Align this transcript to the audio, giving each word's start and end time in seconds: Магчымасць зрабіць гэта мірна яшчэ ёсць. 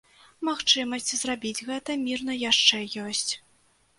Магчымасць 0.47 1.11
зрабіць 1.19 1.65
гэта 1.69 1.97
мірна 2.05 2.33
яшчэ 2.45 2.79
ёсць. 3.05 3.29